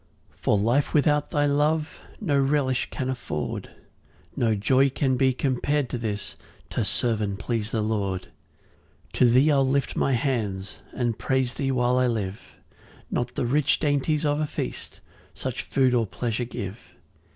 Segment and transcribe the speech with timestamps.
[0.31, 3.69] 4 For life without thy love No relish can afford;
[4.35, 6.37] No joy can be compar'd to this,
[6.71, 8.23] To serve and please the Lord.
[8.23, 8.31] 5
[9.13, 12.55] To thee I'll lift my hands, And praise thee while I live;
[13.11, 15.01] Not the rich dainties of a feast
[15.35, 16.79] Such food or pleasure give.